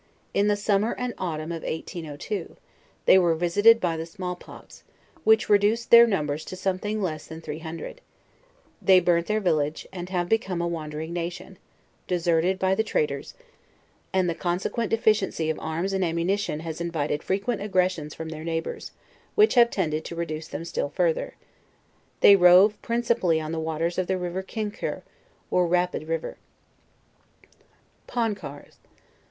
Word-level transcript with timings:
In 0.33 0.47
the 0.47 0.55
summer 0.55 0.95
and 0.97 1.13
autumn 1.19 1.51
of 1.51 1.61
1802, 1.61 2.57
they 3.05 3.19
were 3.19 3.35
visi 3.35 3.61
ted 3.61 3.79
by 3.79 3.95
the 3.97 4.07
small 4.07 4.35
pox, 4.35 4.83
which 5.23 5.47
reduced 5.47 5.91
their 5.91 6.07
numbers 6.07 6.43
to 6.45 6.55
some 6.55 6.79
thing 6.79 7.03
less 7.03 7.27
than 7.27 7.39
three 7.39 7.59
hundred; 7.59 8.01
they 8.81 8.99
burnt 8.99 9.27
their 9.27 9.39
village, 9.39 9.85
and 9.93 10.09
have 10.09 10.27
became 10.27 10.59
a 10.59 10.67
wandering 10.67 11.13
nation, 11.13 11.59
deserted 12.07 12.57
by 12.57 12.73
the 12.73 12.81
traders, 12.81 13.35
and 14.11 14.27
the 14.27 14.33
consequent 14.33 14.89
deficiency 14.89 15.51
of 15.51 15.59
arms 15.59 15.93
and 15.93 16.03
ammunition 16.03 16.61
has 16.61 16.81
invited 16.81 17.21
frequent 17.21 17.61
agrcss 17.61 17.99
ions 17.99 18.15
from 18.15 18.29
their 18.29 18.43
neighbors, 18.43 18.89
which 19.35 19.53
have 19.53 19.69
tended 19.69 20.03
to 20.03 20.15
reduce 20.15 20.47
them 20.47 20.65
still 20.65 20.89
further. 20.89 21.35
They 22.21 22.35
rove 22.35 22.81
principally 22.81 23.39
on 23.39 23.51
the 23.51 23.59
waters 23.59 23.99
of 23.99 24.07
the 24.07 24.17
river 24.17 24.41
Q,uicurre, 24.41 25.03
or 25.51 25.69
Kapid 25.69 26.07
river. 26.09 26.37
PONCARS. 28.07 28.77